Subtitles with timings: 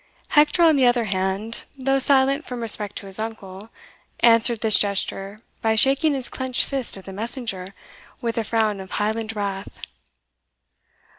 [0.29, 3.69] Hector, on the other hand, though silent from respect to his uncle,
[4.21, 7.75] answered this gesture by shaking his clenched fist at the messenger
[8.19, 9.79] with a frown of Highland wrath.